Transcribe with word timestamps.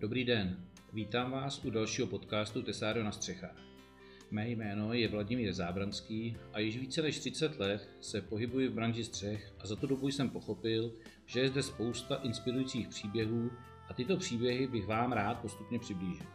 Dobrý 0.00 0.24
den, 0.24 0.56
vítám 0.92 1.30
vás 1.30 1.64
u 1.64 1.70
dalšího 1.70 2.06
podcastu 2.06 2.62
Tesário 2.62 3.04
na 3.04 3.12
střechách. 3.12 3.62
Mé 4.30 4.48
jméno 4.48 4.92
je 4.92 5.08
Vladimír 5.08 5.52
Zábranský 5.52 6.36
a 6.52 6.58
již 6.58 6.78
více 6.78 7.02
než 7.02 7.18
30 7.18 7.58
let 7.60 7.88
se 8.00 8.22
pohybuji 8.22 8.68
v 8.68 8.72
branži 8.72 9.04
střech 9.04 9.52
a 9.58 9.66
za 9.66 9.76
tu 9.76 9.86
dobu 9.86 10.08
jsem 10.08 10.30
pochopil, 10.30 10.92
že 11.26 11.40
je 11.40 11.48
zde 11.48 11.62
spousta 11.62 12.14
inspirujících 12.14 12.88
příběhů 12.88 13.50
a 13.88 13.94
tyto 13.94 14.16
příběhy 14.16 14.66
bych 14.66 14.86
vám 14.86 15.12
rád 15.12 15.40
postupně 15.40 15.78
přiblížil. 15.78 16.26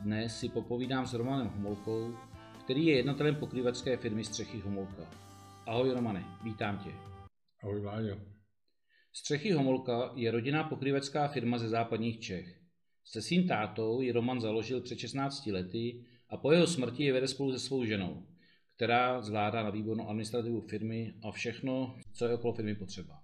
Dnes 0.00 0.40
si 0.40 0.48
popovídám 0.48 1.06
s 1.06 1.14
Romanem 1.14 1.48
Homolkou, 1.48 2.14
který 2.64 2.86
je 2.86 2.96
jednatelem 2.96 3.36
pokrývačské 3.36 3.96
firmy 3.96 4.24
Střechy 4.24 4.58
Homolka. 4.58 5.10
Ahoj 5.66 5.90
Romane, 5.90 6.24
vítám 6.44 6.78
tě. 6.78 6.90
Ahoj 7.62 7.80
Vláďo. 7.80 8.20
Střechy 9.12 9.52
Homolka 9.52 10.12
je 10.14 10.30
rodinná 10.30 10.64
pokrývacká 10.64 11.28
firma 11.28 11.58
ze 11.58 11.68
západních 11.68 12.20
Čech. 12.20 12.59
Se 13.10 13.22
svým 13.22 13.48
tátou 13.48 14.00
ji 14.00 14.12
Roman 14.12 14.40
založil 14.40 14.80
před 14.80 14.98
16 14.98 15.46
lety 15.46 16.04
a 16.28 16.36
po 16.36 16.52
jeho 16.52 16.66
smrti 16.66 17.04
je 17.04 17.12
vede 17.12 17.28
spolu 17.28 17.52
se 17.52 17.58
svou 17.58 17.84
ženou, 17.84 18.26
která 18.76 19.22
zvládá 19.22 19.62
na 19.62 19.70
výbornou 19.70 20.08
administrativu 20.08 20.60
firmy 20.60 21.14
a 21.22 21.30
všechno, 21.30 21.96
co 22.12 22.24
je 22.24 22.34
okolo 22.34 22.54
firmy 22.54 22.74
potřeba. 22.74 23.22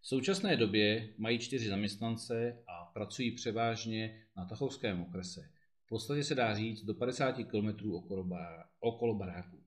V 0.00 0.06
současné 0.06 0.56
době 0.56 1.08
mají 1.18 1.38
čtyři 1.38 1.68
zaměstnance 1.68 2.62
a 2.68 2.84
pracují 2.84 3.30
převážně 3.30 4.20
na 4.36 4.44
Tachovském 4.44 5.02
okrese. 5.02 5.50
V 5.84 5.88
podstatě 5.88 6.24
se 6.24 6.34
dá 6.34 6.54
říct 6.54 6.82
do 6.82 6.94
50 6.94 7.32
km 7.32 7.90
okolo 8.80 9.14
baráku. 9.14 9.62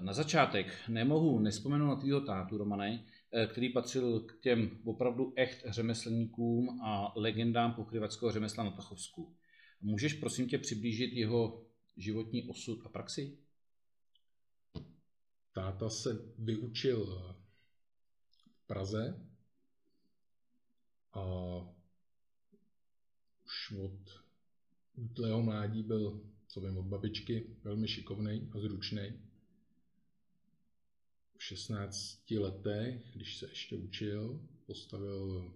Na 0.00 0.12
začátek 0.12 0.74
nemohu 0.88 1.38
nespomenout 1.38 1.86
na 1.86 1.96
tvýho 1.96 2.20
tátu, 2.20 2.58
Romane, 2.58 3.04
který 3.46 3.72
patřil 3.72 4.20
k 4.20 4.40
těm 4.40 4.78
opravdu 4.84 5.32
echt 5.36 5.64
řemeslníkům 5.66 6.80
a 6.82 7.12
legendám 7.16 7.74
pokryvackého 7.74 8.32
řemesla 8.32 8.64
na 8.64 8.70
Tachovsku. 8.70 9.36
Můžeš 9.80 10.14
prosím 10.14 10.48
tě 10.48 10.58
přiblížit 10.58 11.12
jeho 11.12 11.66
životní 11.96 12.48
osud 12.48 12.86
a 12.86 12.88
praxi? 12.88 13.38
Táta 15.52 15.90
se 15.90 16.32
vyučil 16.38 17.06
v 18.56 18.66
Praze 18.66 19.26
a 21.12 21.24
už 23.44 23.78
od 23.78 24.22
útlého 24.94 25.42
mládí 25.42 25.82
byl, 25.82 26.30
co 26.46 26.60
vím 26.60 26.76
od 26.76 26.86
babičky, 26.86 27.56
velmi 27.62 27.88
šikovný 27.88 28.50
a 28.54 28.58
zručný. 28.58 29.29
V 31.40 31.44
16 31.44 32.30
letech, 32.30 33.12
když 33.14 33.36
se 33.36 33.46
ještě 33.46 33.76
učil, 33.76 34.48
postavil 34.66 35.52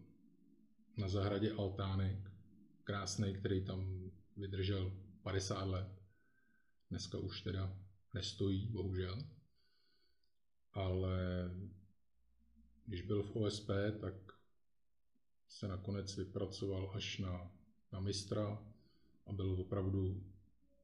na 0.97 1.09
zahradě 1.09 1.53
altánek, 1.53 2.31
krásný, 2.85 3.35
který 3.35 3.65
tam 3.65 4.11
vydržel 4.37 4.93
50 5.23 5.65
let. 5.65 6.03
Dneska 6.91 7.19
už 7.19 7.41
teda 7.41 7.79
nestojí, 8.15 8.67
bohužel. 8.67 9.25
Ale 10.73 11.51
když 12.87 13.03
byl 13.03 13.23
v 13.23 13.37
OSP, 13.37 13.71
tak 14.01 14.15
se 15.49 15.69
nakonec 15.69 16.17
vypracoval 16.17 16.91
až 16.95 17.19
na, 17.19 17.53
na 17.93 18.01
mistra 18.01 18.67
a 19.27 19.33
byl 19.33 19.51
opravdu 19.61 20.25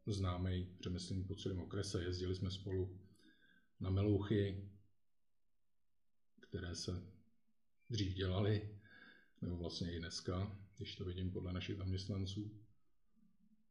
známý 0.06 0.76
řemeslník 0.80 1.26
po 1.26 1.34
celém 1.34 1.60
okrese. 1.60 2.02
Jezdili 2.02 2.34
jsme 2.34 2.50
spolu 2.50 3.00
na 3.80 3.90
melouchy, 3.90 4.69
které 6.50 6.74
se 6.74 7.02
dřív 7.90 8.14
dělaly, 8.14 8.78
nebo 9.42 9.56
vlastně 9.56 9.92
i 9.92 9.98
dneska, 9.98 10.58
když 10.76 10.96
to 10.96 11.04
vidím 11.04 11.30
podle 11.30 11.52
našich 11.52 11.76
zaměstnanců. 11.76 12.60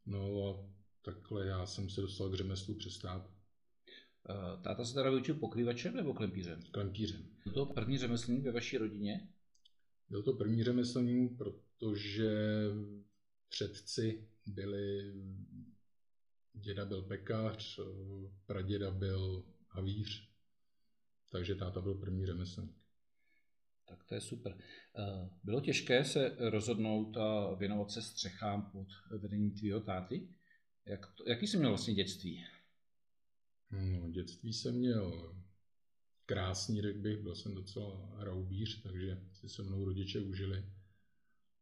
No 0.05 0.49
a 0.49 0.73
takhle 1.01 1.47
já 1.47 1.65
jsem 1.65 1.89
se 1.89 2.01
dostal 2.01 2.29
k 2.29 2.33
řemeslu 2.33 2.75
přestát. 2.75 3.31
Eh, 4.29 4.61
táta 4.61 4.85
se 4.85 4.93
teda 4.93 5.09
vyučil 5.09 5.35
pokrývačem 5.35 5.95
nebo 5.95 6.13
klempířem? 6.13 6.61
Klempířem. 6.71 7.25
Byl 7.43 7.53
to 7.53 7.65
první 7.65 7.97
řemeslník 7.97 8.43
ve 8.43 8.51
vaší 8.51 8.77
rodině? 8.77 9.29
Byl 10.09 10.23
to 10.23 10.33
první 10.33 10.63
řemeslník, 10.63 11.37
protože 11.37 12.31
předci 13.49 14.27
byli, 14.45 15.13
děda 16.53 16.85
byl 16.85 17.01
pekař, 17.01 17.79
praděda 18.45 18.91
byl 18.91 19.43
havíř, 19.69 20.28
takže 21.29 21.55
táta 21.55 21.81
byl 21.81 21.93
první 21.93 22.25
řemeslník. 22.25 22.75
Tak 23.89 24.03
to 24.03 24.15
je 24.15 24.21
super. 24.21 24.57
Eh, 24.97 25.29
bylo 25.43 25.61
těžké 25.61 26.05
se 26.05 26.35
rozhodnout 26.39 27.17
a 27.17 27.53
věnovat 27.53 27.91
se 27.91 28.01
střechám 28.01 28.71
pod 28.71 28.87
vedením 29.21 29.51
tvýho 29.51 29.79
táty? 29.79 30.27
Jak 30.85 31.13
to, 31.13 31.29
jaký 31.29 31.47
jsi 31.47 31.57
měl 31.57 31.69
vlastně 31.69 31.93
dětství? 31.93 32.45
No, 33.71 34.09
dětství 34.09 34.53
jsem 34.53 34.75
měl 34.75 35.35
krásný, 36.25 36.81
řekl 36.81 36.99
bych, 36.99 37.17
byl 37.17 37.35
jsem 37.35 37.55
docela 37.55 38.15
raubíř, 38.19 38.81
takže 38.81 39.21
si 39.33 39.49
se 39.49 39.63
mnou 39.63 39.85
rodiče 39.85 40.19
užili. 40.19 40.65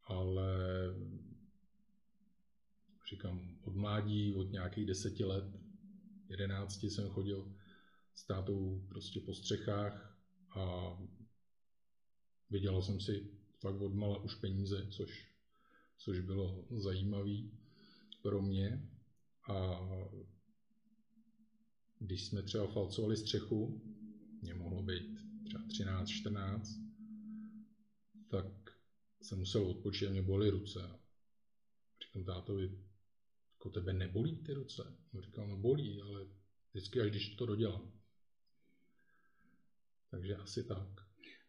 Ale 0.03 0.57
říkám, 3.09 3.57
od 3.63 3.75
mládí, 3.75 4.33
od 4.33 4.51
nějakých 4.51 4.85
deseti 4.85 5.23
let, 5.23 5.45
jedenácti 6.29 6.89
jsem 6.89 7.09
chodil 7.09 7.55
s 8.17 8.23
tátou 8.25 8.85
prostě 8.89 9.19
po 9.19 9.33
střechách 9.33 10.17
a 10.57 10.97
vydělal 12.49 12.81
jsem 12.81 13.01
si 13.01 13.31
fakt 13.59 13.81
od 13.81 13.93
mala 13.93 14.23
už 14.23 14.35
peníze, 14.35 14.87
což, 14.91 15.27
což 15.97 16.19
bylo 16.19 16.65
zajímavé 16.71 17.37
pro 18.21 18.41
mě. 18.41 18.89
A 19.49 19.79
když 21.99 22.25
jsme 22.25 22.43
třeba 22.43 22.67
falcovali 22.67 23.17
střechu, 23.17 23.81
mě 24.41 24.53
mohlo 24.53 24.83
být 24.83 25.19
třeba 25.45 25.63
13, 25.67 26.09
14, 26.09 26.79
tak 28.27 28.45
jsem 29.21 29.39
musel 29.39 29.67
odpočít, 29.67 30.09
mě 30.09 30.21
bolely 30.21 30.49
ruce. 30.49 30.99
Říkám 32.01 32.23
tátovi, 32.23 32.79
jako 33.53 33.69
tebe 33.69 33.93
nebolí 33.93 34.35
ty 34.35 34.53
ruce? 34.53 34.97
On 35.13 35.21
říkal, 35.21 35.47
no 35.47 35.57
bolí, 35.57 36.01
ale 36.01 36.27
vždycky 36.73 37.01
až 37.01 37.09
když 37.09 37.35
to 37.35 37.45
dodělám. 37.45 37.97
Takže 40.17 40.35
asi 40.35 40.63
tak. 40.63 40.87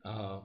A 0.05 0.43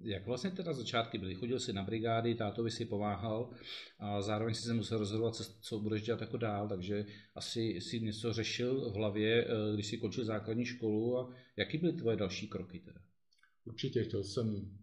jak 0.00 0.26
vlastně 0.26 0.50
teda 0.50 0.72
začátky 0.72 1.18
byly? 1.18 1.34
Chodil 1.34 1.60
jsi 1.60 1.72
na 1.72 1.82
brigády, 1.82 2.34
tátovi 2.34 2.70
si 2.70 2.84
pomáhal 2.84 3.50
a 3.98 4.22
zároveň 4.22 4.54
si 4.54 4.62
se 4.62 4.74
musel 4.74 4.98
rozhodovat, 4.98 5.34
co 5.60 5.78
budeš 5.78 6.02
dělat 6.02 6.20
jako 6.20 6.36
dál, 6.36 6.68
takže 6.68 7.06
asi 7.34 7.80
si 7.80 8.00
něco 8.00 8.32
řešil 8.32 8.90
v 8.90 8.94
hlavě, 8.94 9.44
eh, 9.44 9.74
když 9.74 9.86
jsi 9.86 9.98
končil 9.98 10.24
základní 10.24 10.64
školu 10.64 11.18
a 11.18 11.34
jaký 11.56 11.78
byly 11.78 11.92
tvoje 11.92 12.16
další 12.16 12.48
kroky 12.48 12.80
teda? 12.80 13.00
Určitě 13.64 14.04
chtěl 14.04 14.24
jsem 14.24 14.78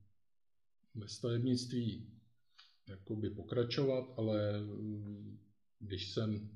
ve 0.96 1.08
stavebnictví 1.08 2.08
jakoby 2.90 3.30
pokračovat, 3.30 4.14
ale 4.18 4.60
mm, 4.60 5.40
když 5.80 6.12
jsem 6.12 6.50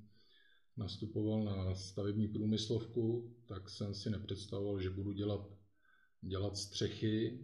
nastupoval 0.77 1.43
na 1.43 1.75
stavební 1.75 2.27
průmyslovku, 2.27 3.35
tak 3.45 3.69
jsem 3.69 3.93
si 3.93 4.09
nepředstavoval, 4.09 4.81
že 4.81 4.89
budu 4.89 5.11
dělat, 5.11 5.56
dělat 6.21 6.57
střechy, 6.57 7.39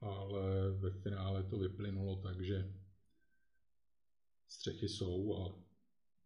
ale 0.00 0.70
ve 0.70 0.90
finále 0.90 1.42
to 1.42 1.58
vyplynulo 1.58 2.16
tak, 2.16 2.44
že 2.44 2.74
střechy 4.48 4.88
jsou 4.88 5.36
a 5.36 5.64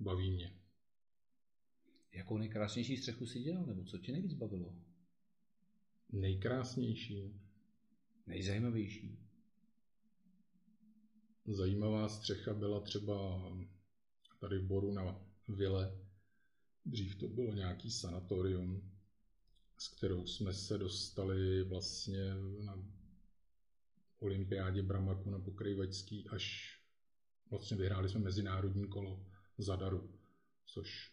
baví 0.00 0.30
mě. 0.30 0.54
Jakou 2.12 2.38
nejkrásnější 2.38 2.96
střechu 2.96 3.26
si 3.26 3.40
dělal, 3.40 3.66
nebo 3.66 3.84
co 3.84 3.98
tě 3.98 4.12
nejvíc 4.12 4.32
bavilo? 4.32 4.74
Nejkrásnější. 6.12 7.40
Nejzajímavější. 8.26 9.18
Zajímavá 11.46 12.08
střecha 12.08 12.54
byla 12.54 12.80
třeba 12.80 13.42
tady 14.40 14.58
v 14.58 14.66
Boru 14.66 14.92
na 14.92 15.20
vile. 15.48 15.98
Dřív 16.84 17.16
to 17.16 17.28
bylo 17.28 17.52
nějaký 17.52 17.90
sanatorium, 17.90 18.97
s 19.78 19.88
kterou 19.88 20.26
jsme 20.26 20.52
se 20.52 20.78
dostali 20.78 21.62
vlastně 21.64 22.34
na 22.64 22.84
olympiádě 24.18 24.82
Bramaku 24.82 25.30
na 25.30 25.38
Pokrývačský, 25.38 26.28
až 26.28 26.76
vlastně 27.50 27.76
vyhráli 27.76 28.08
jsme 28.08 28.20
mezinárodní 28.20 28.88
kolo 28.88 29.26
Zadaru, 29.58 30.18
což 30.66 31.12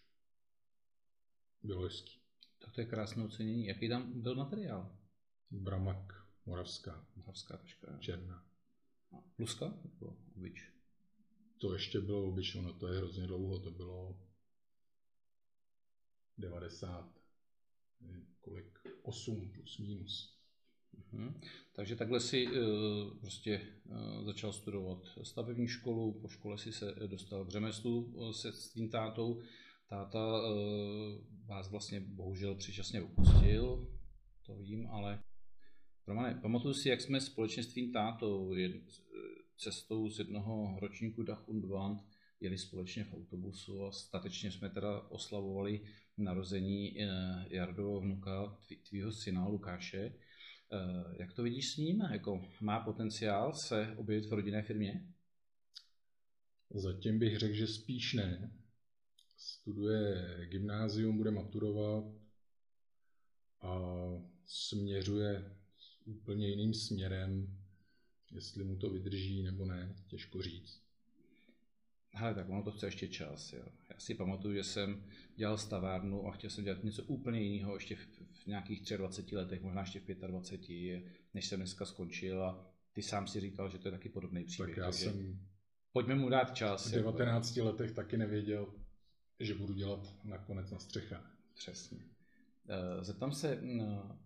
bylo 1.64 1.84
hezký. 1.84 2.20
Tak 2.60 2.74
to 2.74 2.82
je 2.82 2.88
krásné 2.88 3.24
ocenění. 3.24 3.66
Jaký 3.66 3.90
tam 3.90 4.22
byl 4.22 4.36
materiál? 4.36 4.98
Bramak, 5.52 6.28
moravská. 6.46 7.08
Moravská 7.16 7.58
taška. 7.58 7.98
Černá. 8.00 8.46
A 9.12 9.22
pluska 9.36 9.74
nebo 9.84 10.18
ubič? 10.36 10.72
To 11.58 11.74
ještě 11.74 12.02
bylo 12.02 12.28
obyčno, 12.28 12.62
no 12.62 12.74
to 12.74 12.88
je 12.88 12.98
hrozně 12.98 13.28
dlouho, 13.28 13.60
to 13.60 13.72
bylo 13.72 14.22
90, 16.38 17.15
kolik, 18.42 18.80
8 19.02 19.52
plus 19.54 19.78
minus. 19.78 20.36
Mhm. 21.12 21.42
Takže 21.74 21.96
takhle 21.96 22.20
si 22.20 22.48
uh, 22.48 23.18
prostě 23.20 23.62
uh, 23.86 24.26
začal 24.26 24.54
studovat 24.54 25.08
stavební 25.24 25.68
školu, 25.68 26.14
po 26.22 26.28
škole 26.28 26.58
si 26.58 26.72
se 26.72 26.96
dostal 27.08 27.46
k 27.46 27.50
řemeslu 27.50 28.14
se 28.34 28.54
svým 28.54 28.90
tátou. 28.90 29.42
Táta 29.88 30.42
vás 31.46 31.72
vlastně 31.72 32.00
bohužel 32.00 32.56
předčasně 32.56 33.02
opustil, 33.02 33.88
to 34.46 34.56
vím, 34.56 34.88
ale 34.88 35.24
Romane, 36.08 36.40
pamatuju 36.42 36.74
si, 36.74 36.90
jak 36.90 37.02
jsme 37.02 37.22
společně 37.22 37.64
s 37.64 37.68
tvým 37.68 37.92
tátou 37.94 38.54
cestou 39.58 40.10
z 40.10 40.20
jednoho 40.20 40.80
ročníku 40.80 41.24
Dach 41.24 41.50
und 41.50 41.66
Wand 41.66 42.15
jeli 42.40 42.58
společně 42.58 43.04
v 43.04 43.14
autobusu 43.14 43.86
a 43.86 43.92
statečně 43.92 44.52
jsme 44.52 44.70
teda 44.70 45.00
oslavovali 45.00 45.82
narození 46.18 46.98
Jardovo 47.50 48.00
vnuka, 48.02 48.58
tvýho 48.90 49.12
syna 49.12 49.48
Lukáše. 49.48 50.14
Eh, 50.74 51.16
jak 51.20 51.34
to 51.34 51.44
vidíš 51.44 51.74
s 51.74 51.78
ním? 51.78 52.02
Jako 52.02 52.42
má 52.62 52.80
potenciál 52.80 53.54
se 53.54 53.96
objevit 53.98 54.30
v 54.30 54.34
rodinné 54.34 54.62
firmě? 54.62 55.14
Zatím 56.70 57.20
bych 57.20 57.38
řekl, 57.40 57.54
že 57.54 57.68
spíš 57.68 58.14
ne. 58.14 58.52
Studuje 59.38 60.38
gymnázium, 60.50 61.18
bude 61.18 61.32
maturovat 61.32 62.04
a 63.62 63.92
směřuje 64.46 65.56
úplně 66.06 66.50
jiným 66.50 66.74
směrem. 66.74 67.60
Jestli 68.32 68.64
mu 68.64 68.76
to 68.76 68.90
vydrží 68.90 69.44
nebo 69.44 69.66
ne, 69.66 69.96
těžko 70.08 70.42
říct. 70.42 70.85
Hele, 72.18 72.36
tak 72.36 72.50
ono 72.50 72.64
to 72.64 72.72
chce 72.72 72.88
ještě 72.88 73.08
čas. 73.08 73.54
Jo. 73.54 73.64
Já 73.90 74.00
si 74.00 74.16
pamatuju, 74.16 74.54
že 74.54 74.64
jsem 74.64 75.04
dělal 75.36 75.58
stavárnu 75.58 76.28
a 76.28 76.32
chtěl 76.32 76.50
jsem 76.50 76.64
dělat 76.64 76.84
něco 76.84 77.04
úplně 77.04 77.42
jiného 77.42 77.76
ještě 77.76 77.96
v, 77.96 78.08
v 78.44 78.48
nějakých 78.48 78.82
23 78.98 79.36
letech, 79.36 79.62
možná 79.62 79.82
ještě 79.82 80.00
v 80.00 80.28
25, 80.28 81.04
než 81.34 81.46
jsem 81.46 81.60
dneska 81.60 81.86
skončil 81.86 82.44
a 82.44 82.72
ty 82.94 83.02
sám 83.02 83.28
si 83.28 83.40
říkal, 83.40 83.70
že 83.70 83.78
to 83.78 83.88
je 83.88 83.92
taky 83.92 84.10
podobný 84.10 84.44
příběh. 84.44 84.76
Tak 84.76 84.86
já 84.86 84.92
jsem 84.92 85.40
pojďme 85.92 86.16
mu 86.16 86.30
dát 86.30 86.56
čas. 86.56 86.88
V 86.88 86.92
19 86.92 87.58
jako. 87.58 87.70
letech 87.70 87.92
taky 87.92 88.18
nevěděl, 88.18 88.74
že 89.40 89.56
budu 89.56 89.74
dělat 89.74 90.16
nakonec 90.24 90.72
na 90.72 90.80
střechách. 90.80 91.38
Přesně. 91.54 92.00
Eh, 92.70 93.04
zeptám 93.04 93.32
se, 93.32 93.62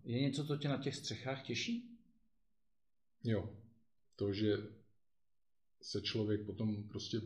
je 0.04 0.20
něco, 0.20 0.46
co 0.46 0.56
tě 0.56 0.68
na 0.68 0.76
těch 0.76 0.96
střechách 0.96 1.42
těší? 1.42 1.98
Jo, 3.24 3.56
to, 4.16 4.32
že 4.32 4.56
se 5.82 6.00
člověk 6.00 6.46
potom 6.46 6.88
prostě 6.88 7.20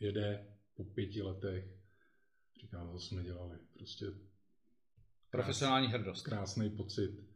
jede 0.00 0.46
po 0.74 0.84
pěti 0.84 1.22
letech, 1.22 1.64
říká, 2.60 2.90
to 2.92 3.00
jsme 3.00 3.24
dělali. 3.24 3.58
Prostě 3.72 4.06
profesionální 5.30 5.88
hrdost. 5.88 6.24
Krásný 6.24 6.70
pocit. 6.70 7.30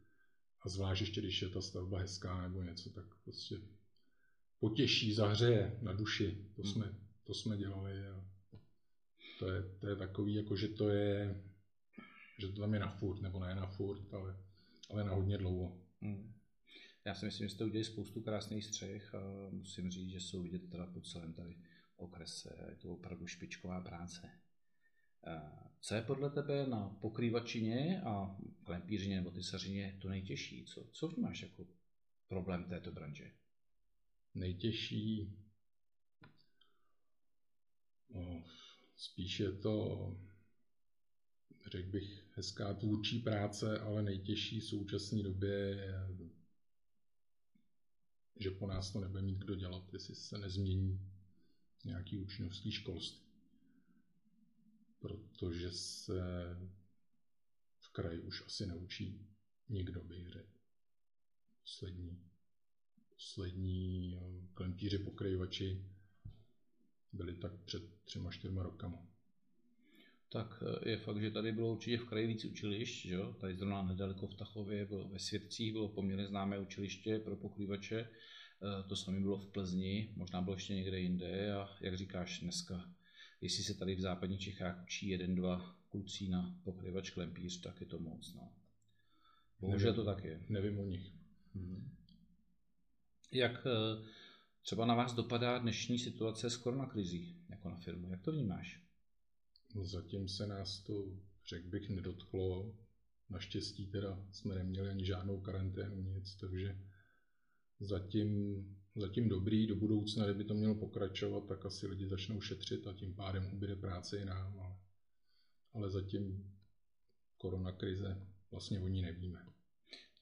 A 0.61 0.69
zvlášť 0.69 1.00
ještě, 1.00 1.20
když 1.20 1.43
je 1.43 1.49
ta 1.49 1.61
stavba 1.61 1.99
hezká 1.99 2.43
nebo 2.43 2.62
něco, 2.62 2.90
tak 2.90 3.05
prostě 3.25 3.56
potěší, 4.58 5.14
zahřeje 5.14 5.78
na 5.82 5.93
duši. 5.93 6.49
To, 6.56 6.62
hmm. 6.62 6.72
jsme, 6.72 6.94
to 7.25 7.34
jsme 7.34 7.56
dělali. 7.56 8.08
A 8.08 8.25
to 9.38 9.49
je, 9.49 9.62
to 9.81 9.87
je 9.87 9.96
takový, 9.96 10.34
jako 10.34 10.56
že 10.56 10.69
to 10.69 10.88
je, 10.88 11.43
že 12.38 12.49
to 12.49 12.61
tam 12.61 12.75
je 12.75 12.81
na 12.81 12.88
furt, 12.88 13.20
nebo 13.20 13.40
ne 13.40 13.55
na 13.55 13.66
furt, 13.66 14.14
ale, 14.14 14.37
ale 14.90 15.05
na 15.05 15.12
hodně 15.12 15.38
dlouho. 15.38 15.81
Hmm. 16.00 16.34
Já 17.05 17.14
si 17.14 17.25
myslím, 17.26 17.49
že 17.49 17.55
jste 17.55 17.64
udělali 17.64 17.84
spoustu 17.84 18.20
krásných 18.20 18.64
střech 18.64 19.14
a 19.14 19.49
musím 19.50 19.90
říct, 19.90 20.11
že 20.11 20.20
jsou 20.20 20.43
vidět 20.43 20.70
teda 20.70 20.87
po 20.87 21.00
celém 21.00 21.32
tady 21.32 21.56
okrese. 22.04 22.66
Je 22.70 22.76
to 22.76 22.92
opravdu 22.92 23.26
špičková 23.26 23.80
práce. 23.80 24.30
Co 25.80 25.94
je 25.94 26.02
podle 26.02 26.30
tebe 26.30 26.66
na 26.66 26.88
pokrývačině 26.88 28.02
a 28.02 28.36
klempířině 28.64 29.16
nebo 29.16 29.30
tysařině 29.30 29.98
to 30.02 30.08
nejtěžší? 30.08 30.64
Co, 30.64 30.88
co 30.92 31.08
vnímáš 31.08 31.42
jako 31.42 31.66
problém 32.28 32.64
této 32.64 32.92
branže? 32.92 33.32
Nejtěžší 34.34 35.36
no, 38.10 38.44
spíš 38.96 39.40
je 39.40 39.52
to, 39.52 40.16
řekl 41.70 41.90
bych, 41.90 42.24
hezká 42.34 42.74
tvůrčí 42.74 43.18
práce, 43.18 43.78
ale 43.78 44.02
nejtěžší 44.02 44.60
v 44.60 44.64
současné 44.64 45.22
době 45.22 45.50
je, 45.50 45.94
že 48.36 48.50
po 48.50 48.66
nás 48.66 48.92
to 48.92 49.00
nebude 49.00 49.22
mít 49.22 49.38
kdo 49.38 49.54
dělat, 49.54 49.92
jestli 49.92 50.14
se 50.14 50.38
nezmění 50.38 51.13
nějaký 51.84 52.19
učňovský 52.19 52.72
školství. 52.72 53.25
Protože 54.98 55.72
se 55.72 56.22
v 57.78 57.88
kraji 57.88 58.20
už 58.20 58.42
asi 58.46 58.66
neučí 58.66 59.26
nikdo, 59.69 60.04
bych 60.04 60.28
řekl. 60.28 60.58
Poslední, 61.62 62.19
poslední 63.08 64.19
klempíři 64.54 64.98
pokryvači 64.98 65.84
byli 67.12 67.34
tak 67.34 67.52
před 67.64 67.82
třema, 68.04 68.32
čtyřma 68.32 68.62
rokama. 68.62 69.06
Tak 70.28 70.62
eh, 70.66 70.90
je 70.90 70.96
fakt, 70.96 71.20
že 71.20 71.30
tady 71.30 71.52
bylo 71.52 71.72
určitě 71.72 71.98
v 71.98 72.04
kraji 72.04 72.26
víc 72.26 72.44
učilišť, 72.44 73.06
že 73.06 73.14
jo? 73.14 73.37
Tady 73.40 73.56
zrovna 73.56 73.82
nedaleko 73.82 74.26
v 74.26 74.34
Tachově, 74.34 74.87
bylo 74.87 75.08
ve 75.08 75.19
Svědcích 75.19 75.72
bylo 75.72 75.88
poměrně 75.88 76.26
známé 76.26 76.58
učiliště 76.58 77.19
pro 77.19 77.37
pokrývače 77.37 78.08
to 78.88 78.96
samé 78.96 79.20
bylo 79.20 79.38
v 79.38 79.46
Plzni, 79.46 80.12
možná 80.16 80.43
bylo 80.43 80.56
ještě 80.56 80.75
někde 80.75 81.00
jinde 81.00 81.55
a 81.55 81.70
jak 81.81 81.96
říkáš 81.96 82.40
dneska, 82.40 82.94
jestli 83.40 83.64
se 83.64 83.75
tady 83.75 83.94
v 83.94 84.00
západních 84.00 84.40
Čechách 84.40 84.82
učí 84.82 85.08
jeden, 85.08 85.34
dva 85.34 85.76
kluci 85.88 86.28
na 86.28 86.61
pokryvač 86.64 87.11
klempíř, 87.11 87.61
tak 87.61 87.81
je 87.81 87.87
to 87.87 87.99
moc. 87.99 88.34
No. 88.34 88.52
Bohužel 89.61 89.93
nevím, 89.93 90.05
to 90.05 90.14
tak 90.14 90.25
je. 90.25 90.43
Nevím 90.49 90.78
o 90.78 90.84
nich. 90.84 91.12
Hmm. 91.55 91.96
Jak 93.32 93.66
eh, 93.66 94.06
třeba 94.62 94.87
na 94.87 94.94
vás 94.94 95.14
dopadá 95.14 95.58
dnešní 95.58 95.99
situace 95.99 96.50
s 96.50 96.56
koronakrizí 96.56 97.44
jako 97.49 97.69
na 97.69 97.76
firmu? 97.76 98.11
Jak 98.11 98.22
to 98.22 98.32
vnímáš? 98.32 98.81
Zatím 99.82 100.28
se 100.28 100.46
nás 100.46 100.81
to, 100.81 101.05
řekl 101.49 101.69
bych, 101.69 101.90
nedotklo. 101.90 102.75
Naštěstí 103.31 103.87
teda 103.87 104.26
jsme 104.32 104.55
neměli 104.55 104.88
ani 104.88 105.05
žádnou 105.05 105.40
karanténu, 105.40 106.02
nic, 106.02 106.34
takže 106.34 106.78
zatím, 107.81 108.65
zatím 108.94 109.29
dobrý. 109.29 109.67
Do 109.67 109.76
budoucna, 109.76 110.25
kdyby 110.25 110.44
to 110.44 110.55
mělo 110.55 110.75
pokračovat, 110.75 111.47
tak 111.49 111.67
asi 111.67 111.87
lidi 111.87 112.09
začnou 112.09 112.41
šetřit 112.41 112.87
a 112.87 112.93
tím 112.93 113.15
pádem 113.15 113.50
ubyde 113.53 113.76
práce 113.76 114.19
i 114.19 114.25
nám. 114.25 114.61
Ale, 114.61 114.76
ale 115.73 115.91
zatím 115.91 116.55
koronakrize 117.37 118.26
vlastně 118.50 118.81
o 118.81 118.88
ní 118.88 119.03
nevíme. 119.03 119.49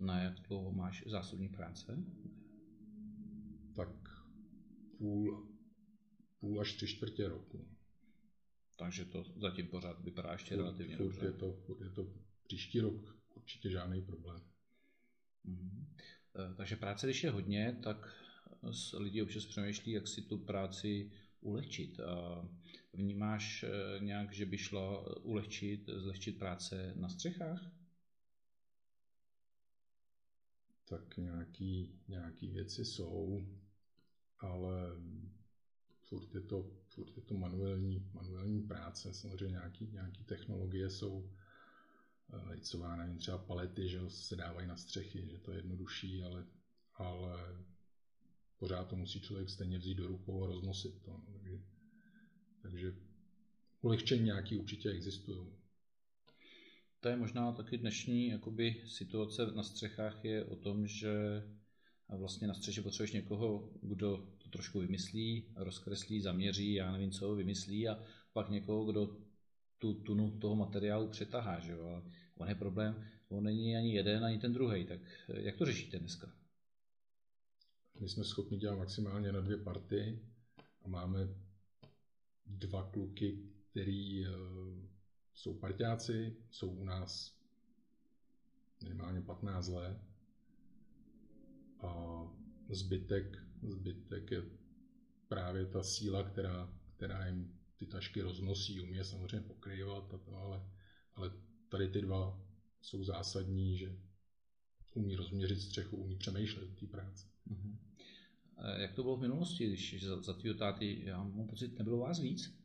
Na 0.01 0.23
jak 0.23 0.41
dlouho 0.41 0.73
máš 0.73 1.05
zásobník 1.07 1.57
práce? 1.57 2.05
Tak 3.77 3.89
půl, 4.99 5.49
půl 6.41 6.61
až 6.61 6.73
tři 6.73 6.87
čtvrtě 6.87 7.29
roku. 7.29 7.69
Takže 8.77 9.05
to 9.05 9.25
zatím 9.37 9.67
pořád 9.67 10.05
vypadá 10.05 10.33
ještě 10.33 10.55
furt, 10.55 10.63
relativně 10.63 10.97
furt 10.97 11.07
dobře. 11.07 11.27
Je 11.27 11.33
to, 11.33 11.53
furt 11.53 11.81
je 11.81 11.91
to 11.91 12.13
příští 12.43 12.81
rok 12.81 13.17
určitě 13.35 13.71
žádný 13.71 14.03
problém. 14.03 14.41
Mm-hmm. 15.45 15.87
Eh, 16.37 16.55
takže 16.55 16.77
práce, 16.77 17.07
když 17.07 17.25
je 17.25 17.31
hodně, 17.31 17.79
tak 17.83 18.09
lidi 18.95 19.23
občas 19.23 19.47
přemýšlí, 19.47 19.93
jak 19.93 20.09
si 20.09 20.23
tu 20.23 20.39
práci 20.39 21.11
ulehčit. 21.41 22.01
Vnímáš 22.93 23.63
eh, 23.63 24.05
nějak, 24.05 24.33
že 24.33 24.47
by 24.47 24.59
šla 24.59 25.17
ulehčit, 25.25 25.89
zlehčit 25.89 26.39
práce 26.39 26.93
na 26.97 27.09
střechách? 27.09 27.71
Tak 30.89 31.17
nějaký, 31.17 32.01
nějaký 32.09 32.51
věci 32.51 32.85
jsou, 32.85 33.47
ale 34.39 34.73
furt 36.01 36.35
je 36.35 36.41
to, 36.41 36.71
furt 36.89 37.17
je 37.17 37.23
to 37.23 37.35
manuální, 37.35 38.11
manuální 38.13 38.63
práce. 38.63 39.15
Samozřejmě 39.15 39.49
nějaký, 39.49 39.87
nějaký 39.93 40.25
technologie 40.25 40.91
jsou, 40.91 41.31
lejcová, 42.33 42.97
nevím, 42.97 43.19
třeba 43.19 43.39
palety, 43.39 43.89
že 43.89 44.01
se 44.09 44.37
dávají 44.37 44.69
na 44.69 44.77
střechy, 44.77 45.29
že 45.31 45.39
to 45.39 45.51
je 45.51 45.59
jednodušší, 45.59 46.23
ale, 46.23 46.47
ale 46.95 47.65
pořád 48.59 48.89
to 48.89 48.97
musí 48.97 49.21
člověk 49.21 49.51
stejně 49.51 49.79
vzít 49.79 49.95
do 49.95 50.07
rukou 50.07 50.45
a 50.45 50.47
roznosit 50.47 51.03
to. 51.03 51.11
No, 51.11 51.25
takže, 51.33 51.59
takže 52.63 52.93
ulehčení 53.81 54.25
nějaký 54.25 54.57
určitě 54.57 54.91
existují. 54.91 55.53
To 57.01 57.09
je 57.09 57.17
možná 57.17 57.53
taky 57.53 57.79
dnešní 57.79 58.29
jakoby, 58.29 58.83
situace 58.87 59.47
na 59.47 59.63
střechách 59.63 60.25
je 60.25 60.45
o 60.45 60.57
tom, 60.57 60.87
že 60.87 61.43
vlastně 62.09 62.49
na 62.49 62.55
střeše 62.55 62.83
potřebuješ 62.83 63.13
někoho, 63.13 63.73
kdo 63.83 64.17
to 64.39 64.49
trošku 64.49 64.81
vymyslí, 64.81 65.53
rozkreslí, 65.57 66.21
zaměří, 66.21 66.73
já 66.75 66.93
nevím 66.93 67.11
co, 67.11 67.35
vymyslí 67.35 67.89
a 67.89 68.05
pak 68.33 68.51
někoho, 68.51 68.85
kdo 68.85 69.17
tu 69.79 69.95
tunu 69.95 70.39
toho 70.39 70.57
materiálu 70.57 71.09
přetahá, 71.09 71.61
že 71.61 71.73
jo? 71.73 72.03
On 72.37 72.49
je 72.49 72.55
problém, 72.55 73.05
on 73.29 73.45
není 73.45 73.77
ani 73.77 73.95
jeden, 73.95 74.25
ani 74.25 74.39
ten 74.39 74.53
druhý, 74.53 74.87
tak 74.87 75.01
eh, 75.29 75.43
jak 75.43 75.57
to 75.57 75.65
řešíte 75.67 75.99
dneska? 75.99 76.33
My 78.01 78.09
jsme 78.09 78.25
schopni 78.25 78.59
dělat 78.59 78.77
maximálně 78.77 79.33
na 79.33 79.41
dvě 79.41 79.57
party 79.57 80.19
a 80.83 80.89
máme 80.89 81.29
dva 82.47 82.91
kluky, 82.91 83.39
který 83.71 84.27
uh, 84.27 84.35
jsou 85.35 85.55
parťáci, 85.55 86.37
jsou 86.51 86.71
u 86.71 86.85
nás 86.85 87.39
minimálně 88.83 89.21
15 89.21 89.69
let 89.69 89.99
a 91.81 92.23
zbytek, 92.71 93.39
zbytek 93.63 94.31
je 94.31 94.43
právě 95.29 95.67
ta 95.67 95.83
síla, 95.83 96.23
která, 96.23 96.75
která 96.97 97.27
jim 97.27 97.59
ty 97.77 97.87
tašky 97.87 98.23
roznosí, 98.23 98.81
umí 98.81 98.97
je 98.97 99.05
samozřejmě 99.05 99.49
pokrývat, 99.49 100.15
ale, 100.35 100.71
ale 101.15 101.33
tady 101.73 101.89
ty 101.89 102.03
dva 102.03 102.41
jsou 102.81 103.05
zásadní, 103.05 103.79
že 103.79 103.99
umí 104.95 105.17
rozměřit 105.17 105.61
střechu, 105.61 105.97
umí 105.97 106.17
přemýšlet 106.17 106.71
o 106.71 106.81
té 106.81 106.87
práci. 106.87 107.27
Mm-hmm. 107.51 107.77
Jak 108.77 108.95
to 108.95 109.03
bylo 109.03 109.17
v 109.17 109.21
minulosti, 109.21 109.67
když 109.67 110.05
za, 110.05 110.23
za 110.23 110.33
tvýho 110.33 110.55
táty, 110.55 111.05
já 111.05 111.23
mám 111.23 111.49
pocit, 111.49 111.79
nebylo 111.79 111.99
vás 111.99 112.19
víc? 112.19 112.59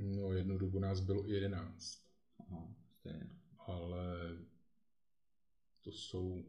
No, 0.00 0.32
jednu 0.32 0.58
dobu 0.58 0.78
nás 0.78 1.00
bylo 1.00 1.28
i 1.28 1.32
jedenáct. 1.32 2.04
Aha, 2.38 2.74
stejně. 3.00 3.30
Ale 3.58 4.38
to 5.80 5.92
jsou... 5.92 6.44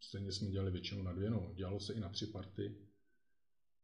Stejně 0.00 0.32
jsme 0.32 0.50
dělali 0.50 0.70
většinou 0.70 1.02
na 1.02 1.12
dvě, 1.12 1.30
no. 1.30 1.52
Dělalo 1.54 1.80
se 1.80 1.94
i 1.94 2.00
na 2.00 2.08
tři 2.08 2.26
party, 2.26 2.76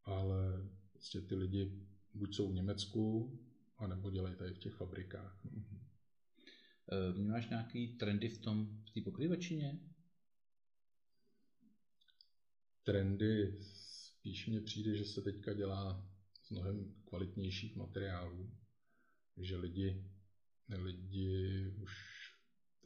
ale 0.05 0.69
prostě 0.93 1.21
ty 1.21 1.35
lidi 1.35 1.87
buď 2.15 2.35
jsou 2.35 2.51
v 2.51 2.55
Německu, 2.55 3.39
anebo 3.79 4.11
dělají 4.11 4.37
tady 4.37 4.55
v 4.55 4.59
těch 4.59 4.75
fabrikách. 4.75 5.47
Mm-hmm. 6.89 7.13
Vnímáš 7.13 7.49
nějaký 7.49 7.89
trendy 7.89 8.29
v 8.29 8.39
tom, 8.39 8.83
v 8.85 8.91
té 8.91 9.01
pokrývačině? 9.01 9.79
Trendy, 12.83 13.59
spíš 13.63 14.47
mně 14.47 14.61
přijde, 14.61 14.97
že 14.97 15.05
se 15.05 15.23
teďka 15.23 15.53
dělá 15.53 16.11
z 16.43 16.51
mnohem 16.51 16.95
kvalitnějších 17.05 17.77
materiálů, 17.77 18.51
že 19.37 19.57
lidi, 19.57 20.05
lidi 20.69 21.67
už 21.77 21.93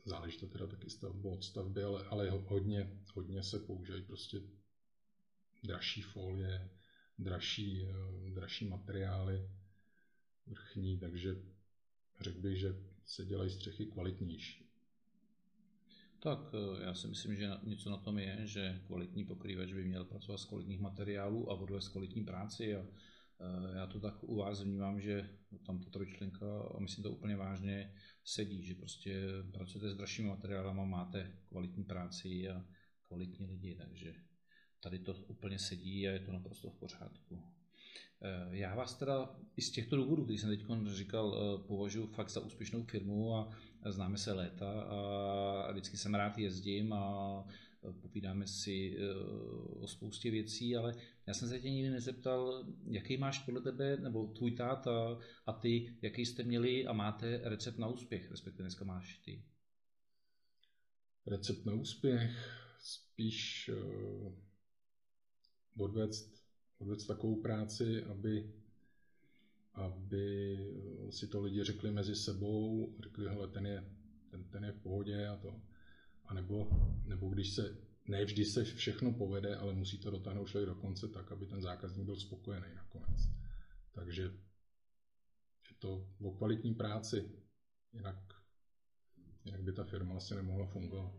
záleží 0.04 0.38
to 0.38 0.46
teda 0.46 0.66
taky 0.66 0.90
stavbu 0.90 1.30
od 1.30 1.44
stavby, 1.44 1.82
ale, 1.82 2.06
ale 2.06 2.30
hodně, 2.30 3.00
hodně 3.14 3.42
se 3.42 3.58
používají 3.58 4.02
prostě 4.02 4.42
dražší 5.64 6.02
folie, 6.02 6.70
dražší, 7.18 7.82
eh, 7.82 8.30
dražší 8.30 8.68
materiály 8.68 9.50
vrchní, 10.46 10.98
takže 10.98 11.36
řekl 12.20 12.40
bych, 12.40 12.58
že 12.58 12.91
se 13.06 13.24
dělají 13.24 13.50
střechy 13.50 13.86
kvalitnější. 13.86 14.62
Tak 16.22 16.38
eh, 16.54 16.84
já 16.84 16.94
si 16.94 17.08
myslím, 17.08 17.36
že 17.36 17.50
něco 17.62 17.90
na 17.90 17.96
tom 17.96 18.18
je, 18.18 18.40
že 18.44 18.82
kvalitní 18.86 19.24
pokrývač 19.24 19.72
by 19.72 19.84
měl 19.84 20.04
pracovat 20.04 20.38
z 20.38 20.44
kvalitních 20.44 20.80
materiálů 20.80 21.50
a 21.50 21.54
odvést 21.54 21.88
kvalitní 21.88 22.24
práci 22.24 22.76
a 22.76 22.78
eh, 22.80 23.76
já 23.76 23.86
to 23.86 24.00
tak 24.00 24.24
u 24.24 24.36
vás 24.36 24.62
vnímám, 24.62 25.00
že 25.00 25.30
tam 25.66 25.78
ta 25.78 25.90
trojčlenka, 25.90 26.62
a 26.62 26.80
myslím 26.80 27.02
to 27.02 27.10
úplně 27.10 27.36
vážně, 27.36 27.94
sedí, 28.24 28.64
že 28.64 28.74
prostě 28.74 29.22
pracujete 29.52 29.90
s 29.90 29.96
dražšími 29.96 30.28
materiály, 30.28 30.74
máte 30.74 31.38
kvalitní 31.48 31.84
práci 31.84 32.48
a 32.48 32.64
kvalitní 33.08 33.46
lidi, 33.46 33.74
takže 33.74 34.14
tady 34.80 34.98
to 34.98 35.14
úplně 35.14 35.58
sedí 35.58 36.08
a 36.08 36.12
je 36.12 36.20
to 36.20 36.32
naprosto 36.32 36.70
v 36.70 36.78
pořádku. 36.78 37.42
Eh, 38.24 38.56
já 38.56 38.74
vás 38.74 38.94
teda 38.94 39.36
i 39.56 39.62
z 39.62 39.70
těchto 39.70 39.96
důvodů, 39.96 40.24
který 40.24 40.38
jsem 40.38 40.48
teď 40.50 40.66
říkal, 40.86 41.36
eh, 41.36 41.66
považuji 41.66 42.06
fakt 42.06 42.30
za 42.30 42.40
úspěšnou 42.40 42.84
firmu 42.84 43.36
a 43.36 43.50
známe 43.86 44.18
se 44.18 44.32
léta 44.32 44.82
a 44.82 45.72
vždycky 45.72 45.96
jsem 45.96 46.14
rád 46.14 46.38
jezdím 46.38 46.92
a 46.92 47.44
eh, 47.88 47.92
povídáme 47.92 48.46
si 48.46 48.96
o 49.80 49.88
spoustě 49.88 50.30
věcí, 50.30 50.76
ale 50.76 50.94
já 51.26 51.34
jsem 51.34 51.48
se 51.48 51.60
tě 51.60 51.70
nikdy 51.70 51.90
nezeptal, 51.90 52.66
jaký 52.86 53.16
máš 53.16 53.38
podle 53.38 53.60
tebe, 53.60 53.96
nebo 53.96 54.26
tvůj 54.26 54.50
táta 54.50 55.18
a 55.46 55.52
ty, 55.52 55.96
jaký 56.02 56.26
jste 56.26 56.42
měli 56.42 56.86
a 56.86 56.92
máte 56.92 57.40
recept 57.44 57.78
na 57.78 57.86
úspěch, 57.86 58.30
respektive 58.30 58.62
dneska 58.62 58.84
máš 58.84 59.18
ty. 59.18 59.42
Recept 61.26 61.66
na 61.66 61.74
úspěch 61.74 62.30
spíš 62.78 63.70
odvést, 65.76 66.41
odvést 66.82 67.06
takovou 67.06 67.40
práci, 67.42 68.04
aby, 68.04 68.52
aby 69.74 70.58
si 71.10 71.26
to 71.26 71.40
lidi 71.40 71.64
řekli 71.64 71.90
mezi 71.90 72.16
sebou, 72.16 72.94
řekli, 73.02 73.28
hele, 73.28 73.48
ten 73.48 73.66
je, 73.66 73.84
ten, 74.30 74.44
ten 74.44 74.64
je 74.64 74.72
v 74.72 74.82
pohodě 74.82 75.26
a 75.28 75.36
to. 75.36 75.60
A 76.24 76.34
nebo, 76.34 76.70
nebo 77.06 77.28
když 77.28 77.50
se, 77.50 77.76
ne 78.08 78.24
vždy 78.24 78.44
se 78.44 78.64
všechno 78.64 79.12
povede, 79.12 79.56
ale 79.56 79.74
musí 79.74 79.98
to 79.98 80.10
dotáhnout 80.10 80.48
člověk 80.48 80.68
do 80.68 80.74
konce 80.74 81.08
tak, 81.08 81.32
aby 81.32 81.46
ten 81.46 81.62
zákazník 81.62 82.04
byl 82.04 82.16
spokojený 82.16 82.66
nakonec. 82.74 83.28
Takže 83.92 84.22
je 85.70 85.76
to 85.78 86.08
o 86.20 86.30
kvalitní 86.30 86.74
práci, 86.74 87.30
jinak, 87.92 88.16
jinak 89.44 89.62
by 89.62 89.72
ta 89.72 89.84
firma 89.84 90.16
asi 90.16 90.34
nemohla 90.34 90.66
fungovat. 90.66 91.12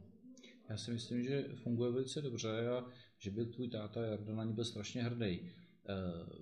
Já 0.69 0.77
si 0.77 0.91
myslím, 0.91 1.23
že 1.23 1.43
funguje 1.55 1.91
velice 1.91 2.21
dobře 2.21 2.67
a 2.69 2.85
že 3.23 3.31
byl 3.31 3.45
tvůj 3.45 3.69
táta 3.69 4.05
Jarda 4.05 4.35
na 4.35 4.43
ní 4.43 4.53
byl 4.53 4.65
strašně 4.65 5.03
hrdý. 5.03 5.39
Eh, 5.39 5.49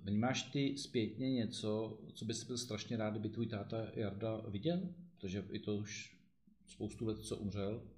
vnímáš 0.02 0.42
ty 0.42 0.78
zpětně 0.78 1.30
něco, 1.30 2.00
co 2.14 2.24
bys 2.24 2.44
byl 2.44 2.58
strašně 2.58 2.96
rád, 2.96 3.10
kdyby 3.10 3.28
tvůj 3.28 3.46
táta 3.46 3.76
Jarda 3.94 4.36
viděl? 4.36 4.94
Protože 5.10 5.44
i 5.50 5.58
to 5.58 5.76
už 5.76 6.16
spoustu 6.66 7.06
let, 7.06 7.18
co 7.18 7.36
umřel, 7.36 7.88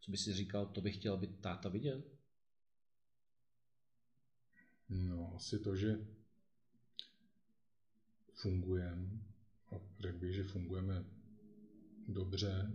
co 0.00 0.10
by 0.10 0.16
si 0.16 0.32
říkal, 0.32 0.66
to 0.66 0.80
bych 0.80 0.96
chtěl, 0.96 1.14
aby 1.14 1.26
táta 1.26 1.68
viděl? 1.68 2.02
No, 4.88 5.32
asi 5.36 5.58
to, 5.58 5.76
že 5.76 6.06
fungujeme, 8.34 9.10
a 9.70 9.80
řekl 10.00 10.18
bych, 10.18 10.34
že 10.34 10.44
fungujeme 10.44 11.04
dobře 12.08 12.70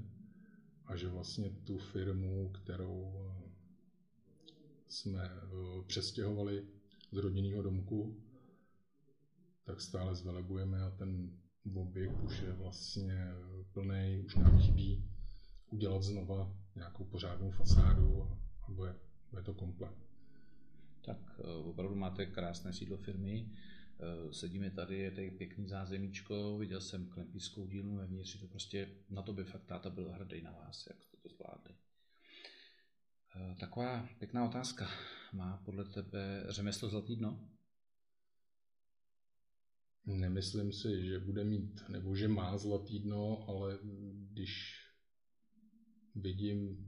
a 0.85 0.95
že 0.95 1.07
vlastně 1.07 1.49
tu 1.49 1.77
firmu, 1.77 2.49
kterou 2.49 3.13
jsme 4.87 5.23
eh, 5.23 5.83
přestěhovali 5.87 6.65
z 7.11 7.17
rodinného 7.17 7.61
domku, 7.61 8.21
tak 9.63 9.81
stále 9.81 10.15
zvelebujeme 10.15 10.81
a 10.81 10.89
ten 10.89 11.39
objekt 11.73 12.21
už 12.21 12.41
je 12.41 12.51
vlastně 12.51 13.27
plný, 13.73 14.21
už 14.25 14.35
nám 14.35 14.59
chybí 14.59 15.03
udělat 15.69 16.03
znova 16.03 16.57
nějakou 16.75 17.05
pořádnou 17.05 17.51
fasádu 17.51 18.23
a 18.23 18.71
bude, 18.71 18.95
bude 19.29 19.43
to 19.43 19.53
komplet. 19.53 19.95
Tak 21.05 21.39
eh, 21.39 21.47
opravdu 21.47 21.95
máte 21.95 22.25
krásné 22.25 22.73
sídlo 22.73 22.97
firmy, 22.97 23.49
eh, 23.49 24.33
sedíme 24.33 24.69
tady, 24.69 24.97
je 24.97 25.11
tady 25.11 25.31
pěkný 25.31 25.67
zázemíčko, 25.67 26.57
viděl 26.57 26.81
jsem 26.81 27.09
klempickou 27.09 27.67
dílnu 27.67 27.95
vevnitř, 27.95 28.39
to 28.39 28.47
prostě 28.47 28.89
na 29.09 29.21
to 29.21 29.33
by 29.33 29.43
fakt 29.43 29.65
táta 29.65 29.89
byl 29.89 30.11
hrdý 30.11 30.41
na 30.41 30.51
vás, 30.51 30.87
jak 30.87 31.03
jste 31.03 31.17
to 31.17 31.29
zvládli. 31.29 31.75
Eh, 33.37 33.55
taková 33.59 34.09
pěkná 34.19 34.45
otázka. 34.45 34.89
Má 35.33 35.61
podle 35.65 35.85
tebe 35.85 36.45
řemeslo 36.49 36.89
zlatý 36.89 37.15
dno? 37.15 37.49
Nemyslím 40.05 40.73
si, 40.73 41.05
že 41.05 41.19
bude 41.19 41.43
mít, 41.43 41.89
nebo 41.89 42.15
že 42.15 42.27
má 42.27 42.57
zlatý 42.57 42.99
dno, 42.99 43.45
ale 43.47 43.79
když 44.31 44.81
vidím, 46.15 46.87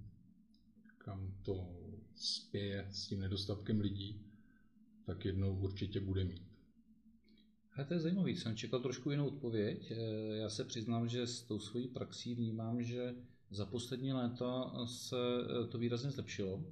kam 0.98 1.38
to 1.46 1.80
spěje 2.16 2.88
s 2.92 3.08
tím 3.08 3.20
nedostatkem 3.20 3.80
lidí, 3.80 4.32
tak 5.06 5.26
jednou 5.26 5.60
určitě 5.60 6.00
bude 6.00 6.24
mít. 6.24 6.48
Ale 7.72 7.86
to 7.86 7.94
je 7.94 8.00
zajímavé, 8.00 8.32
jsem 8.32 8.56
čekal 8.56 8.80
trošku 8.80 9.12
jinou 9.12 9.28
odpověď. 9.28 9.92
Eh, 9.92 9.96
já 10.38 10.50
se 10.50 10.66
přiznám, 10.66 11.08
že 11.08 11.28
s 11.28 11.42
tou 11.42 11.60
svojí 11.60 11.88
praxí 11.88 12.36
vnímám, 12.36 12.84
že 12.84 13.16
za 13.52 13.66
poslední 13.66 14.14
léta 14.14 14.72
se 14.86 15.16
eh, 15.18 15.68
to 15.68 15.78
výrazně 15.78 16.12
zlepšilo, 16.12 16.66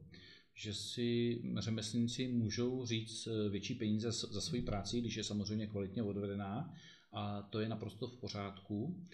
že 0.53 0.73
si 0.73 1.41
řemeslníci 1.57 2.27
můžou 2.27 2.85
říct 2.85 3.27
eh, 3.27 3.49
větší 3.49 3.75
peníze 3.75 4.11
za 4.11 4.41
svoji 4.41 4.61
práci, 4.61 5.01
když 5.01 5.15
je 5.15 5.23
samozřejmě 5.23 5.67
kvalitně 5.67 6.03
odvedená 6.03 6.73
a 7.11 7.41
to 7.41 7.59
je 7.59 7.69
naprosto 7.69 8.07
v 8.07 8.17
pořádku. 8.17 9.05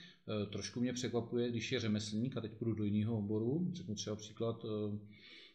Eh, 0.44 0.46
trošku 0.46 0.82
mě 0.82 0.94
překvapuje, 0.94 1.50
když 1.50 1.72
je 1.72 1.80
řemeslník, 1.80 2.38
a 2.38 2.42
teď 2.42 2.52
půjdu 2.52 2.74
do 2.74 2.84
jiného 2.84 3.18
oboru, 3.18 3.72
řeknu 3.74 3.96
třeba 3.96 4.16
příklad 4.16 4.66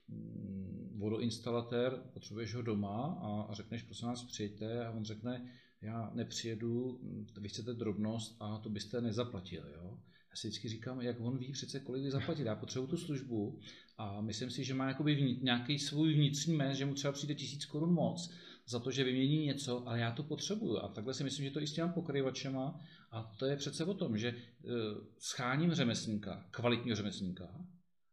mm, 0.08 0.92
vodoinstalatér, 0.96 2.02
potřebuješ 2.12 2.54
ho 2.54 2.62
doma 2.62 3.18
a 3.50 3.54
řekneš, 3.54 3.82
prosím 3.82 4.08
vás, 4.08 4.24
přijďte 4.24 4.86
a 4.86 4.90
on 4.90 5.04
řekne, 5.04 5.52
já 5.82 6.10
nepřijedu, 6.14 7.00
vy 7.40 7.48
chcete 7.48 7.74
drobnost 7.74 8.36
a 8.40 8.58
to 8.58 8.70
byste 8.70 9.00
nezaplatil. 9.00 9.64
Jo? 9.74 9.98
Si 10.36 10.48
vždycky 10.48 10.68
říkám, 10.68 11.00
jak 11.00 11.20
on 11.20 11.38
ví 11.38 11.52
přece, 11.52 11.80
kolik 11.80 12.02
by 12.02 12.10
zaplatit. 12.10 12.46
Já 12.46 12.54
potřebuji 12.54 12.86
tu 12.86 12.96
službu 12.96 13.58
a 13.98 14.20
myslím 14.20 14.50
si, 14.50 14.64
že 14.64 14.74
má 14.74 14.88
jakoby 14.88 15.14
vnitř, 15.14 15.42
nějaký 15.42 15.78
svůj 15.78 16.14
vnitřní 16.14 16.56
mez, 16.56 16.78
že 16.78 16.86
mu 16.86 16.94
třeba 16.94 17.12
přijde 17.12 17.34
tisíc 17.34 17.64
korun 17.64 17.94
moc 17.94 18.30
za 18.66 18.78
to, 18.78 18.90
že 18.90 19.04
vymění 19.04 19.46
něco, 19.46 19.88
ale 19.88 20.00
já 20.00 20.12
to 20.12 20.22
potřebuju. 20.22 20.78
A 20.78 20.88
takhle 20.88 21.14
si 21.14 21.24
myslím, 21.24 21.44
že 21.44 21.50
to 21.50 21.62
i 21.62 21.66
s 21.66 21.72
těma 21.72 21.88
pokrývačema. 21.88 22.80
A 23.10 23.22
to 23.22 23.46
je 23.46 23.56
přece 23.56 23.84
o 23.84 23.94
tom, 23.94 24.18
že 24.18 24.34
uh, 24.34 24.72
scháním 25.18 25.74
řemeslníka, 25.74 26.46
kvalitního 26.50 26.96
řemeslníka 26.96 27.66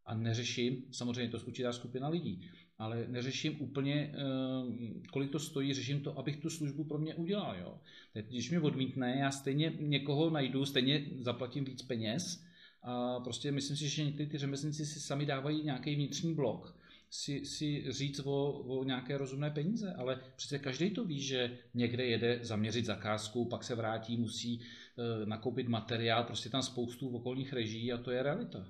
a 0.06 0.16
neřeším, 0.16 0.84
samozřejmě 0.92 1.32
to 1.32 1.38
je 1.38 1.44
určitá 1.44 1.74
skupina 1.74 2.08
lidí, 2.08 2.50
ale 2.84 3.06
neřeším 3.08 3.56
úplně, 3.60 4.14
eh, 4.14 5.10
kolik 5.12 5.32
to 5.32 5.40
stojí, 5.40 5.74
řeším 5.74 6.02
to, 6.02 6.20
abych 6.20 6.38
tu 6.38 6.50
službu 6.50 6.84
pro 6.84 6.98
mě 6.98 7.16
udělal. 7.16 7.56
Jo. 7.60 7.80
Teď, 8.14 8.30
když 8.30 8.50
mě 8.50 8.60
odmítne, 8.60 9.18
já 9.20 9.32
stejně 9.32 9.74
někoho 9.80 10.30
najdu, 10.30 10.66
stejně 10.66 11.06
zaplatím 11.20 11.66
víc 11.66 11.82
peněz 11.82 12.44
a 12.82 13.20
prostě 13.20 13.52
myslím 13.52 13.78
si, 13.78 13.90
že 13.90 14.06
někteří 14.06 14.30
ty 14.30 14.38
řemeslníci 14.38 14.86
si 14.86 15.00
sami 15.00 15.26
dávají 15.26 15.64
nějaký 15.64 15.96
vnitřní 15.96 16.36
blok 16.36 16.84
si, 17.14 17.46
si 17.46 17.92
říct 17.92 18.20
o, 18.20 18.52
o 18.52 18.84
nějaké 18.84 19.18
rozumné 19.18 19.52
peníze, 19.52 19.94
ale 19.94 20.22
přece 20.36 20.60
každý 20.60 20.90
to 20.92 21.06
ví, 21.06 21.22
že 21.22 21.58
někde 21.74 22.06
jede 22.06 22.40
zaměřit 22.42 22.86
zakázku, 22.86 23.46
pak 23.46 23.64
se 23.64 23.76
vrátí, 23.76 24.18
musí 24.18 24.62
e, 24.62 25.26
nakoupit 25.26 25.68
materiál, 25.68 26.24
prostě 26.24 26.50
tam 26.50 26.62
spoustu 26.62 27.10
okolních 27.10 27.54
reží 27.54 27.94
a 27.94 27.98
to 27.98 28.12
je 28.12 28.24
realita. 28.24 28.68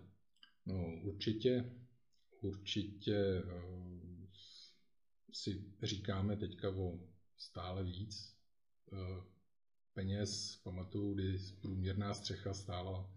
No 0.66 1.02
určitě, 1.04 1.72
určitě 2.42 3.44
uh, 3.44 3.93
si 5.34 5.74
říkáme 5.84 6.38
teďka 6.38 6.70
o 6.70 7.00
stále 7.38 7.84
víc 7.84 8.38
uh, 8.92 9.00
peněz. 9.94 10.62
Pamatuju, 10.64 11.14
kdy 11.14 11.40
průměrná 11.62 12.14
střecha 12.14 12.54
stála 12.54 13.12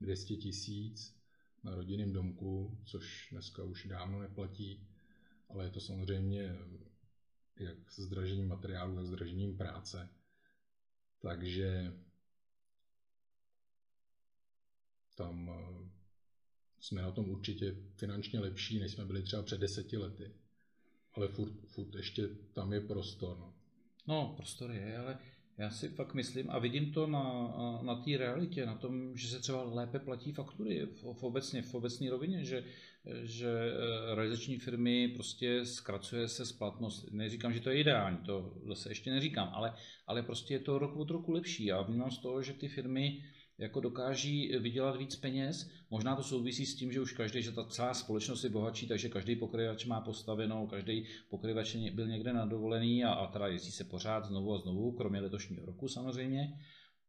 200 0.00 0.36
tisíc 0.36 1.22
na 1.64 1.74
rodinném 1.74 2.12
domku, 2.12 2.78
což 2.84 3.28
dneska 3.30 3.62
už 3.64 3.86
dávno 3.86 4.20
neplatí, 4.20 4.88
ale 5.48 5.64
je 5.64 5.70
to 5.70 5.80
samozřejmě 5.80 6.58
jak 7.56 7.90
s 7.90 7.98
zdražením 7.98 8.48
materiálu, 8.48 8.96
tak 8.96 9.06
zdražením 9.06 9.56
práce. 9.56 10.08
Takže 11.18 11.92
tam 15.14 15.50
eh, 15.50 15.90
jsme 16.80 17.02
na 17.02 17.12
tom 17.12 17.30
určitě 17.30 17.76
finančně 17.96 18.40
lepší, 18.40 18.78
než 18.78 18.92
jsme 18.92 19.04
byli 19.04 19.22
třeba 19.22 19.42
před 19.42 19.60
deseti 19.60 19.96
lety. 19.96 20.34
Ale 21.14 21.28
furt, 21.28 21.52
furt 21.66 21.94
ještě 21.94 22.28
tam 22.52 22.72
je 22.72 22.80
prostor. 22.80 23.38
No, 23.38 23.54
no 24.06 24.34
prostor 24.36 24.70
je, 24.70 24.98
ale 24.98 25.18
já 25.58 25.70
si 25.70 25.88
fakt 25.88 26.14
myslím 26.14 26.50
a 26.50 26.58
vidím 26.58 26.92
to 26.92 27.06
na, 27.06 27.52
na 27.82 27.94
té 27.94 28.16
realitě, 28.16 28.66
na 28.66 28.74
tom, 28.74 29.16
že 29.16 29.28
se 29.28 29.38
třeba 29.40 29.62
lépe 29.62 29.98
platí 29.98 30.32
faktury 30.32 30.86
v, 30.86 31.02
v 31.12 31.22
obecně, 31.22 31.62
v 31.62 31.74
obecné 31.74 32.10
rovině, 32.10 32.44
že, 32.44 32.64
že 33.22 33.48
eh, 33.48 34.14
realizační 34.14 34.58
firmy 34.58 35.08
prostě 35.08 35.66
zkracuje 35.66 36.28
se 36.28 36.46
splatnost. 36.46 37.12
Neříkám, 37.12 37.52
že 37.52 37.60
to 37.60 37.70
je 37.70 37.80
ideální, 37.80 38.16
to 38.16 38.54
zase 38.66 38.90
ještě 38.90 39.10
neříkám, 39.10 39.50
ale, 39.52 39.74
ale 40.06 40.22
prostě 40.22 40.54
je 40.54 40.60
to 40.60 40.78
rok 40.78 40.96
od 40.96 41.10
roku 41.10 41.32
lepší 41.32 41.72
a 41.72 41.82
vnímám 41.82 42.10
z 42.10 42.18
toho, 42.18 42.42
že 42.42 42.52
ty 42.52 42.68
firmy 42.68 43.24
jako 43.62 43.80
dokáží 43.80 44.58
vydělat 44.58 44.96
víc 44.96 45.16
peněz. 45.16 45.70
Možná 45.90 46.16
to 46.16 46.22
souvisí 46.22 46.66
s 46.66 46.74
tím, 46.74 46.92
že 46.92 47.00
už 47.00 47.12
každý, 47.12 47.42
že 47.42 47.52
ta 47.52 47.64
celá 47.64 47.94
společnost 47.94 48.44
je 48.44 48.50
bohatší, 48.50 48.86
takže 48.86 49.08
každý 49.08 49.36
pokryvač 49.36 49.84
má 49.84 50.00
postavenou, 50.00 50.66
každý 50.66 51.06
pokryvač 51.28 51.76
byl 51.76 52.08
někde 52.08 52.32
na 52.32 52.46
dovolený 52.46 53.04
a, 53.04 53.12
a 53.12 53.32
teda 53.32 53.46
jezdí 53.46 53.70
se 53.70 53.84
pořád 53.84 54.24
znovu 54.24 54.54
a 54.54 54.58
znovu, 54.58 54.92
kromě 54.92 55.20
letošního 55.20 55.66
roku 55.66 55.88
samozřejmě. 55.88 56.58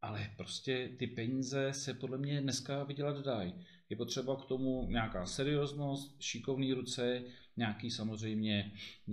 Ale 0.01 0.29
prostě 0.37 0.89
ty 0.99 1.07
peníze 1.07 1.73
se 1.73 1.93
podle 1.93 2.17
mě 2.17 2.41
dneska 2.41 2.83
vydělat 2.83 3.25
dají. 3.25 3.53
Je 3.89 3.97
potřeba 3.97 4.35
k 4.35 4.45
tomu 4.45 4.87
nějaká 4.89 5.25
serióznost, 5.25 6.15
šikovný 6.19 6.73
ruce, 6.73 7.23
nějaký 7.57 7.91
samozřejmě 7.91 8.71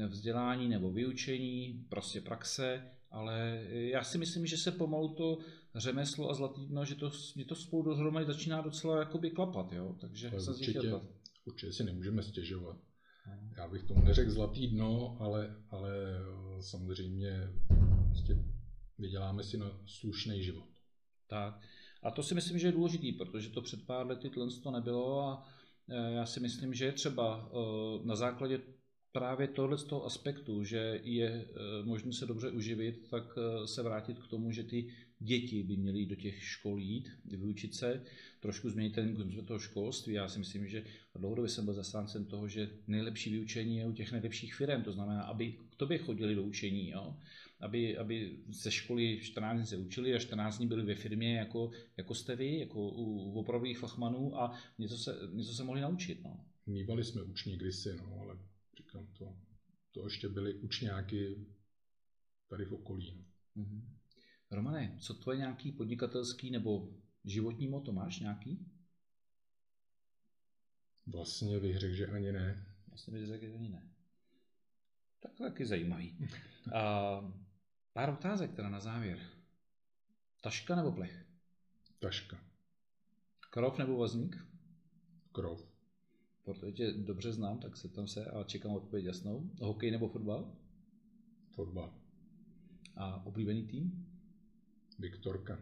vzdělání 0.09 0.69
nebo 0.69 0.91
vyučení, 0.91 1.87
prostě 1.89 2.21
praxe, 2.21 2.91
ale 3.11 3.65
já 3.71 4.05
si 4.05 4.19
myslím, 4.19 4.47
že 4.47 4.57
se 4.57 4.73
pomalu 4.73 5.09
to 5.15 5.39
řemeslo 5.75 6.31
a 6.31 6.35
zlatý 6.35 6.67
dno, 6.67 6.85
že 6.85 6.95
to, 6.95 7.11
že 7.37 7.45
to 7.45 7.55
spolu 7.55 7.83
dohromady 7.83 8.27
začíná 8.27 8.61
docela 8.61 8.99
jakoby 8.99 9.31
klapat, 9.31 9.73
jo? 9.73 9.97
takže 10.01 10.31
ale 10.31 10.41
jsem 10.41 10.55
určitě, 10.55 10.93
určitě 11.45 11.73
si 11.73 11.85
nemůžeme 11.85 12.23
stěžovat. 12.23 12.77
No. 13.27 13.51
Já 13.57 13.69
bych 13.69 13.83
tomu 13.83 14.05
neřekl 14.05 14.31
zlatý 14.31 14.67
dno, 14.67 15.17
ale, 15.21 15.57
ale 15.71 15.91
eh, 16.59 16.63
samozřejmě 16.63 17.51
prostě 18.09 18.39
vyděláme 18.99 19.43
si 19.43 19.59
na 19.59 19.81
slušný 19.87 20.43
život. 20.43 20.69
Tak. 21.29 21.61
A 22.03 22.11
to 22.11 22.23
si 22.23 22.35
myslím, 22.35 22.59
že 22.59 22.69
je 22.69 22.73
důležitý, 22.73 23.13
protože 23.13 23.49
to 23.49 23.63
před 23.63 23.87
pár 23.87 24.07
lety 24.07 24.31
to 24.63 24.71
nebylo 24.71 25.21
a 25.21 25.49
eh, 25.89 26.13
já 26.13 26.27
si 26.27 26.41
myslím, 26.41 26.75
že 26.75 26.85
je 26.85 26.93
třeba 26.93 27.51
eh, 27.53 28.07
na 28.07 28.17
základě 28.17 28.61
právě 29.13 29.49
tohle 29.49 29.79
z 29.79 29.85
toho 29.85 30.05
aspektu, 30.05 30.65
že 30.65 31.01
je 31.03 31.49
možné 31.85 32.13
se 32.13 32.27
dobře 32.27 32.51
uživit, 32.51 33.09
tak 33.11 33.25
se 33.65 33.83
vrátit 33.83 34.19
k 34.19 34.27
tomu, 34.27 34.53
že 34.53 34.65
ty 34.65 34.93
děti 35.21 35.63
by 35.63 35.77
měly 35.77 36.07
do 36.07 36.17
těch 36.17 36.45
škol 36.45 36.79
jít, 36.79 37.11
vyučit 37.25 37.75
se, 37.75 38.03
trošku 38.41 38.71
změnit 38.71 38.95
ten 38.95 39.17
koncept 39.17 39.47
toho 39.47 39.59
školství. 39.59 40.15
Já 40.15 40.29
si 40.29 40.39
myslím, 40.39 40.69
že 40.69 40.85
dlouhodobě 41.15 41.49
jsem 41.49 41.65
byl 41.65 41.75
zastáncem 41.75 42.25
toho, 42.25 42.49
že 42.49 42.71
nejlepší 42.87 43.31
vyučení 43.31 43.77
je 43.77 43.87
u 43.87 43.93
těch 43.93 44.13
nejlepších 44.13 44.55
firm, 44.55 44.83
to 44.83 44.93
znamená, 44.93 45.23
aby 45.23 45.53
k 45.53 45.75
tobě 45.75 45.99
chodili 45.99 46.35
do 46.35 46.43
učení, 46.43 46.91
jo? 46.91 47.17
Aby, 47.61 47.97
aby 47.97 48.37
ze 48.49 48.71
školy 48.71 49.21
14 49.23 49.57
dní 49.57 49.67
se 49.67 49.77
učili 49.77 50.15
a 50.15 50.19
14 50.19 50.59
dní 50.59 50.67
byli 50.67 50.83
ve 50.83 50.95
firmě, 50.95 51.37
jako, 51.37 51.71
jako 51.97 52.15
jste 52.15 52.37
vy, 52.37 52.59
jako 52.59 52.89
u 52.89 53.33
opravdových 53.33 53.79
fachmanů 53.79 54.41
a 54.41 54.59
něco 54.79 54.99
se, 54.99 55.19
něco 55.33 55.55
se 55.55 55.65
mohli 55.65 55.81
naučit. 55.81 56.25
No. 56.25 56.45
Mývali 56.67 57.05
jsme 57.05 57.23
učně 57.23 57.57
kdysi, 57.57 57.97
no, 57.97 58.19
ale 58.21 58.39
říkám 58.77 59.07
to, 59.19 59.37
to 59.93 60.05
ještě 60.05 60.29
byly 60.29 60.55
učňáky 60.55 61.37
tady 62.49 62.65
v 62.65 62.73
okolí. 62.73 63.15
No. 63.17 63.25
Mm-hmm. 63.63 64.00
Romane, 64.51 64.97
co 65.01 65.15
tvoje 65.15 65.39
nějaký 65.39 65.73
podnikatelský 65.73 66.51
nebo 66.51 66.89
životní 67.25 67.69
moto 67.69 67.93
máš 67.93 68.21
nějaký? 68.21 68.67
Vlastně 71.07 71.61
bych 71.61 71.79
řekl, 71.79 71.95
že 71.95 72.07
ani 72.07 72.33
ne. 72.33 72.67
Vlastně 72.89 73.13
bych 73.13 73.27
řekl, 73.27 73.47
že 73.47 73.55
ani 73.55 73.69
ne. 73.69 73.89
Tak 75.21 75.33
taky 75.39 75.67
zajímavý. 75.67 76.29
A 76.75 77.35
pár 77.93 78.11
otázek 78.11 78.55
teda 78.55 78.69
na 78.69 78.81
závěr. 78.81 79.19
Taška 80.41 80.77
nebo 80.77 80.93
plech? 80.93 81.27
Taška. 81.99 82.41
Krov 83.51 83.79
nebo 83.79 83.97
vazník? 83.97 84.47
Krov. 85.33 85.71
Protože 86.43 86.73
tě 86.73 86.93
dobře 86.93 87.33
znám, 87.33 87.59
tak 87.59 87.77
se 87.77 87.89
tam 87.89 88.09
se 88.09 88.25
a 88.25 88.45
čekám 88.45 88.73
odpověď 88.73 89.05
jasnou. 89.05 89.51
Hokej 89.61 89.91
nebo 89.91 90.09
fotbal? 90.09 90.57
Fotbal. 91.51 91.95
A 92.97 93.27
oblíbený 93.27 93.67
tým? 93.67 94.10
Viktorka. 95.01 95.59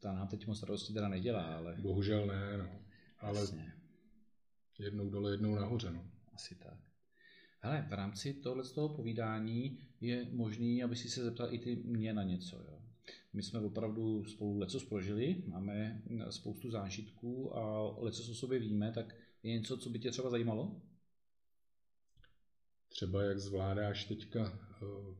Ta 0.00 0.12
nám 0.12 0.28
teď 0.28 0.46
moc 0.46 0.62
radosti 0.62 0.92
teda 0.92 1.08
nedělá, 1.08 1.56
ale... 1.56 1.76
Bohužel 1.78 2.26
ne, 2.26 2.58
no. 2.58 2.80
Ale 3.18 3.40
Jasně. 3.40 3.72
jednou 4.78 5.10
dole, 5.10 5.30
jednou 5.30 5.54
nahoře, 5.54 5.90
no. 5.90 6.10
Asi 6.34 6.54
tak. 6.54 6.78
Hele, 7.60 7.86
v 7.88 7.92
rámci 7.92 8.34
tohle 8.34 8.64
z 8.64 8.72
toho 8.72 8.88
povídání 8.88 9.78
je 10.00 10.26
možný, 10.32 10.82
aby 10.82 10.96
si 10.96 11.08
se 11.08 11.24
zeptal 11.24 11.54
i 11.54 11.58
ty 11.58 11.76
mě 11.76 12.12
na 12.12 12.22
něco. 12.22 12.56
Jo. 12.56 12.82
My 13.32 13.42
jsme 13.42 13.60
opravdu 13.60 14.24
spolu 14.24 14.58
leco 14.58 14.80
prožili, 14.80 15.42
máme 15.46 16.02
spoustu 16.30 16.70
zážitků 16.70 17.56
a 17.56 17.90
leco 18.00 18.32
o 18.32 18.34
sobě 18.34 18.58
víme, 18.58 18.92
tak 18.92 19.14
je 19.42 19.52
něco, 19.52 19.76
co 19.76 19.90
by 19.90 19.98
tě 19.98 20.10
třeba 20.10 20.30
zajímalo? 20.30 20.82
Třeba 22.88 23.22
jak 23.22 23.38
zvládáš 23.38 24.04
teďka 24.04 24.40
uh, 24.82 25.16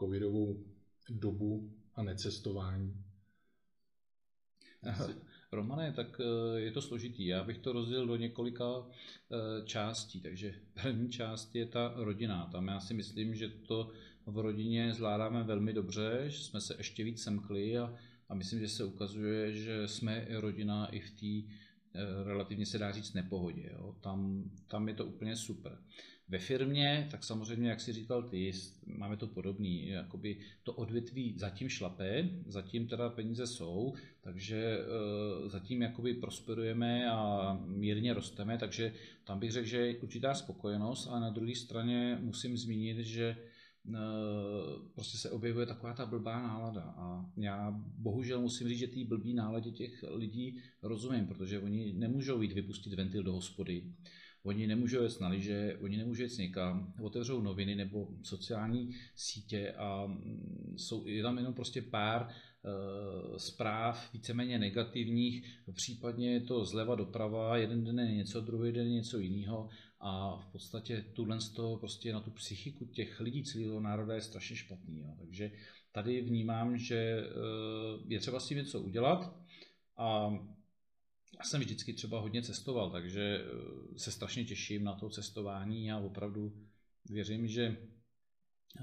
covidovou 0.00 0.64
dobu 1.08 1.75
a 1.96 2.02
necestování? 2.02 3.04
Romane, 5.52 5.92
tak 5.92 6.20
eh, 6.20 6.60
je 6.60 6.70
to 6.70 6.82
složitý. 6.82 7.26
Já 7.26 7.44
bych 7.44 7.58
to 7.58 7.72
rozdělil 7.72 8.06
do 8.06 8.16
několika 8.16 8.64
eh, 8.64 9.66
částí. 9.66 10.20
Takže 10.20 10.54
první 10.82 11.08
část 11.08 11.54
je 11.54 11.66
ta 11.66 11.92
rodina. 11.96 12.48
Tam 12.52 12.68
já 12.68 12.80
si 12.80 12.94
myslím, 12.94 13.34
že 13.34 13.48
to 13.48 13.92
v 14.26 14.38
rodině 14.38 14.94
zvládáme 14.94 15.42
velmi 15.42 15.72
dobře, 15.72 16.24
že 16.26 16.44
jsme 16.44 16.60
se 16.60 16.74
ještě 16.78 17.04
víc 17.04 17.22
semkli 17.22 17.78
a, 17.78 17.94
a 18.28 18.34
myslím, 18.34 18.60
že 18.60 18.68
se 18.68 18.84
ukazuje, 18.84 19.52
že 19.52 19.88
jsme 19.88 20.26
rodina 20.30 20.86
i 20.86 21.00
v 21.00 21.10
té 21.10 21.52
eh, 21.94 22.24
relativně 22.24 22.66
se 22.66 22.78
dá 22.78 22.92
říct 22.92 23.12
nepohodě. 23.12 23.70
Jo. 23.72 23.96
Tam, 24.00 24.50
tam 24.66 24.88
je 24.88 24.94
to 24.94 25.06
úplně 25.06 25.36
super. 25.36 25.78
Ve 26.28 26.38
firmě, 26.38 27.08
tak 27.10 27.24
samozřejmě, 27.24 27.70
jak 27.70 27.80
si 27.80 27.92
říkal 27.92 28.22
ty, 28.22 28.52
máme 28.86 29.16
to 29.16 29.26
podobný, 29.26 29.88
jakoby 29.88 30.38
to 30.62 30.72
odvětví 30.72 31.34
zatím 31.36 31.68
šlape, 31.68 32.28
zatím 32.46 32.88
teda 32.88 33.08
peníze 33.08 33.46
jsou, 33.46 33.94
takže 34.20 34.56
e, 34.56 35.48
zatím 35.48 35.82
jakoby 35.82 36.14
prosperujeme 36.14 37.10
a 37.10 37.52
mírně 37.66 38.14
rosteme, 38.14 38.58
takže 38.58 38.92
tam 39.24 39.38
bych 39.38 39.52
řekl, 39.52 39.66
že 39.66 39.76
je 39.76 39.98
určitá 39.98 40.34
spokojenost, 40.34 41.08
ale 41.08 41.20
na 41.20 41.30
druhé 41.30 41.54
straně 41.54 42.18
musím 42.20 42.56
zmínit, 42.56 42.98
že 42.98 43.24
e, 43.24 43.36
prostě 44.94 45.18
se 45.18 45.30
objevuje 45.30 45.66
taková 45.66 45.92
ta 45.92 46.06
blbá 46.06 46.42
nálada 46.42 46.82
a 46.82 47.30
já 47.36 47.70
bohužel 47.98 48.40
musím 48.40 48.68
říct, 48.68 48.78
že 48.78 48.86
té 48.86 49.04
blbý 49.04 49.34
náladě 49.34 49.70
těch 49.70 50.04
lidí 50.10 50.58
rozumím, 50.82 51.26
protože 51.26 51.60
oni 51.60 51.92
nemůžou 51.92 52.42
jít 52.42 52.52
vypustit 52.52 52.94
ventil 52.94 53.22
do 53.22 53.32
hospody, 53.32 53.84
Oni 54.46 54.66
nemůžou 54.66 55.02
jet 55.02 55.20
na 55.20 55.28
liže, 55.28 55.76
oni 55.80 55.96
nemůžou 55.96 56.22
jet 56.22 56.38
někam, 56.38 56.94
otevřou 57.00 57.42
noviny 57.42 57.74
nebo 57.74 58.08
sociální 58.22 58.90
sítě 59.14 59.72
a 59.72 60.06
mm, 60.06 60.74
jsou, 60.76 61.06
je 61.06 61.22
tam 61.22 61.38
jenom 61.38 61.54
prostě 61.54 61.82
pár 61.82 62.28
uh, 62.28 63.36
zpráv 63.36 64.12
víceméně 64.12 64.58
negativních, 64.58 65.58
případně 65.72 66.32
je 66.32 66.40
to 66.40 66.64
zleva 66.64 66.94
doprava, 66.94 67.56
jeden 67.56 67.84
den 67.84 67.98
je 67.98 68.14
něco, 68.14 68.40
druhý 68.40 68.72
den 68.72 68.86
je 68.86 68.92
něco 68.92 69.18
jiného 69.18 69.68
a 70.00 70.36
v 70.36 70.52
podstatě 70.52 71.04
tuhle 71.12 71.40
z 71.40 71.48
toho 71.48 71.78
prostě 71.78 72.12
na 72.12 72.20
tu 72.20 72.30
psychiku 72.30 72.86
těch 72.86 73.20
lidí 73.20 73.44
celého 73.44 73.80
národa 73.80 74.14
je 74.14 74.20
strašně 74.20 74.56
špatný. 74.56 75.00
Jo. 75.00 75.14
Takže 75.18 75.52
tady 75.92 76.20
vnímám, 76.20 76.78
že 76.78 77.22
uh, 77.26 78.12
je 78.12 78.20
třeba 78.20 78.40
s 78.40 78.48
tím 78.48 78.58
něco 78.58 78.80
udělat 78.80 79.36
a 79.96 80.38
já 81.38 81.44
jsem 81.44 81.60
vždycky 81.60 81.92
třeba 81.92 82.20
hodně 82.20 82.42
cestoval, 82.42 82.90
takže 82.90 83.44
eh, 83.44 83.98
se 83.98 84.12
strašně 84.12 84.44
těším 84.44 84.84
na 84.84 84.94
to 84.94 85.10
cestování 85.10 85.92
a 85.92 85.98
opravdu 85.98 86.52
věřím, 87.10 87.46
že 87.46 87.62
eh, 87.66 88.82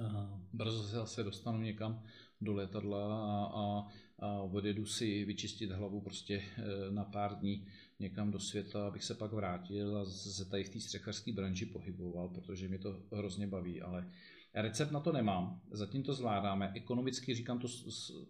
brzo 0.53 0.83
se 0.83 0.95
zase 0.95 1.23
dostanu 1.23 1.61
někam 1.61 2.03
do 2.41 2.53
letadla 2.53 3.25
a, 3.25 3.45
a, 3.45 3.87
a 4.19 4.41
odjedu 4.41 4.85
si 4.85 5.25
vyčistit 5.25 5.71
hlavu 5.71 6.01
prostě 6.01 6.43
eh, 6.57 6.91
na 6.91 7.03
pár 7.03 7.39
dní 7.39 7.67
někam 7.99 8.31
do 8.31 8.39
světa, 8.39 8.87
abych 8.87 9.03
se 9.03 9.15
pak 9.15 9.33
vrátil 9.33 9.97
a 9.97 10.05
se 10.05 10.45
tady 10.45 10.63
v 10.63 10.69
té 10.69 10.79
střechařské 10.79 11.31
branži 11.31 11.65
pohyboval, 11.65 12.29
protože 12.29 12.67
mě 12.67 12.79
to 12.79 13.03
hrozně 13.11 13.47
baví, 13.47 13.81
ale 13.81 14.11
recept 14.53 14.91
na 14.91 14.99
to 14.99 15.11
nemám, 15.11 15.61
zatím 15.71 16.03
to 16.03 16.13
zvládáme, 16.13 16.71
ekonomicky 16.75 17.35
říkám, 17.35 17.59
to, 17.59 17.67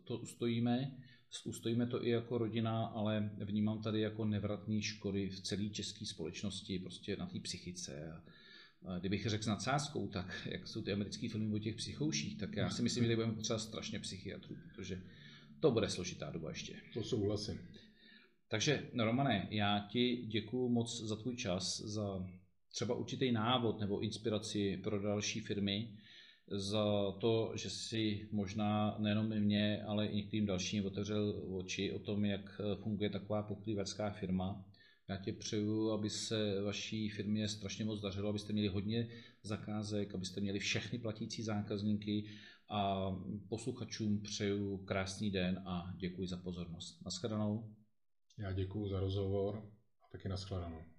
to 0.03 0.17
ustojíme, 0.17 0.97
ustojíme 1.43 1.88
to 1.88 2.06
i 2.06 2.10
jako 2.10 2.38
rodina, 2.38 2.86
ale 2.86 3.32
vnímám 3.38 3.82
tady 3.82 4.02
jako 4.02 4.26
nevratný 4.26 4.82
škody 4.82 5.30
v 5.30 5.39
celé 5.39 5.69
české 5.69 6.06
společnosti, 6.06 6.80
prostě 6.80 7.15
na 7.15 7.26
té 7.28 7.39
psychice. 7.39 8.22
A 8.86 9.00
kdybych 9.00 9.26
řekl 9.26 9.43
s 9.43 9.48
nadsázkou, 9.48 10.08
tak 10.08 10.48
jak 10.52 10.67
jsou 10.67 10.82
ty 10.82 10.93
americké 10.93 11.30
filmy 11.30 11.56
o 11.56 11.60
těch 11.60 11.76
psychouších, 11.76 12.38
tak 12.38 12.56
já 12.56 12.69
si 12.69 12.82
myslím, 12.82 13.06
že 13.06 13.15
budeme 13.15 13.34
potřeba 13.34 13.60
strašně 13.60 14.00
psychiatrů, 14.00 14.58
protože 14.63 15.02
to 15.60 15.72
bude 15.72 15.89
složitá 15.89 16.30
doba 16.32 16.50
ještě. 16.50 16.76
To 16.93 17.04
souhlasím. 17.04 17.60
Takže 18.48 18.89
Romane, 18.98 19.48
já 19.52 19.88
ti 19.91 20.26
děkuji 20.28 20.69
moc 20.69 21.02
za 21.02 21.15
tvůj 21.15 21.36
čas, 21.36 21.82
za 21.82 22.30
třeba 22.72 22.96
určitý 22.96 23.32
návod 23.32 23.80
nebo 23.80 24.00
inspiraci 24.00 24.80
pro 24.84 25.02
další 25.02 25.39
firmy 25.39 25.98
za 26.54 27.12
to, 27.12 27.52
že 27.56 27.70
si 27.70 28.30
možná 28.32 28.96
nejenom 29.00 29.39
mě, 29.39 29.84
ale 29.84 30.08
i 30.08 30.16
některým 30.16 30.46
dalším 30.46 30.86
otevřel 30.86 31.44
oči 31.58 31.92
o 31.92 32.00
tom, 32.00 32.26
jak 32.26 32.62
funguje 32.84 33.10
taková 33.10 33.44
pokrývačská 33.44 34.10
firma. 34.10 34.66
Já 35.10 35.18
tě 35.18 35.34
přeju, 35.34 35.92
aby 35.92 36.10
se 36.10 36.62
vaší 36.62 37.10
firmě 37.10 37.48
strašně 37.48 37.86
moc 37.86 38.02
dařilo, 38.02 38.30
abyste 38.30 38.54
měli 38.54 38.68
hodně 38.68 39.08
zakázek, 39.44 40.16
abyste 40.16 40.42
měli 40.42 40.60
všechny 40.60 41.00
platící 41.00 41.44
zákazníky 41.44 42.30
a 42.70 43.12
posluchačům 43.50 44.22
přeju 44.22 44.78
krásný 44.78 45.32
den 45.32 45.63
a 45.66 45.94
děkuji 45.98 46.28
za 46.28 46.38
pozornost. 46.38 47.02
Naschledanou. 47.06 47.76
Já 48.38 48.52
děkuji 48.52 48.88
za 48.88 49.00
rozhovor 49.00 49.72
a 50.04 50.08
taky 50.12 50.30
naschledanou. 50.30 50.92